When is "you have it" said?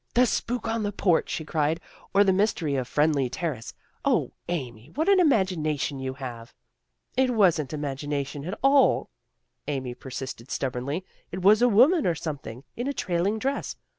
5.99-7.29